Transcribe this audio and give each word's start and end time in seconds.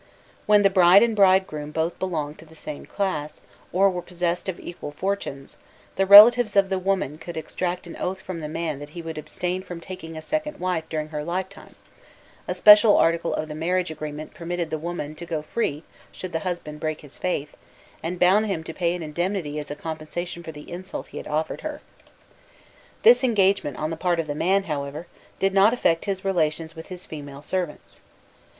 When 0.47 0.63
the 0.63 0.71
bride 0.71 1.03
and 1.03 1.15
bridegroom 1.15 1.69
both 1.69 1.99
belonged 1.99 2.39
to 2.39 2.45
the 2.45 2.55
same 2.55 2.87
class, 2.87 3.39
or 3.71 3.87
were 3.91 4.01
possessed 4.01 4.49
of 4.49 4.59
equal 4.59 4.89
fortunes, 4.91 5.57
the 5.95 6.07
relatives 6.07 6.55
of 6.55 6.69
the 6.69 6.79
woman 6.79 7.19
could 7.19 7.37
exact 7.37 7.85
an 7.85 7.95
oath 7.97 8.19
from 8.19 8.39
the 8.39 8.49
man 8.49 8.79
that 8.79 8.89
he 8.97 9.03
would 9.03 9.19
abstain 9.19 9.61
from 9.61 9.79
taking 9.79 10.17
a 10.17 10.21
second 10.23 10.57
wife 10.59 10.89
during 10.89 11.09
her 11.09 11.23
lifetime; 11.23 11.75
a 12.47 12.55
special 12.55 12.97
article 12.97 13.35
of 13.35 13.47
the 13.47 13.53
marriage 13.53 13.91
agreement 13.91 14.33
permitted 14.33 14.71
the 14.71 14.79
woman 14.79 15.13
to 15.13 15.25
go 15.27 15.43
free 15.43 15.83
should 16.11 16.31
the 16.31 16.39
husband 16.39 16.79
break 16.79 17.01
his 17.01 17.19
faith, 17.19 17.55
and 18.01 18.17
bound 18.19 18.47
him 18.47 18.63
to 18.63 18.73
pay 18.73 18.95
an 18.95 19.03
indemnity 19.03 19.59
as 19.59 19.69
a 19.69 19.75
compensation 19.75 20.41
for 20.41 20.51
the 20.51 20.67
insult 20.71 21.09
he 21.09 21.17
had 21.17 21.27
offered 21.27 21.61
her. 21.61 21.79
This 23.03 23.23
engagement 23.23 23.77
on 23.77 23.91
the 23.91 23.97
part 23.97 24.19
of 24.19 24.25
the 24.25 24.33
man, 24.33 24.63
however, 24.63 25.05
did 25.37 25.53
not 25.53 25.75
affect 25.75 26.05
his 26.05 26.25
relations 26.25 26.75
with 26.75 26.87
his 26.87 27.05
female 27.05 27.43
servants. 27.43 28.01